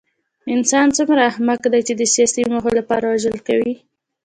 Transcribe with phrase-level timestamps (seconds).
[0.53, 3.73] انسان څومره احمق دی چې د سیاسي موخو لپاره وژل کوي